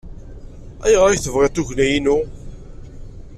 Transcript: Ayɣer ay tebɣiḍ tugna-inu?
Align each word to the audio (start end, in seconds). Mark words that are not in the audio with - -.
Ayɣer 0.85 1.09
ay 1.09 1.19
tebɣiḍ 1.19 1.51
tugna-inu? 1.55 2.17